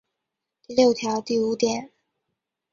[0.65, 1.91] 第六条第五点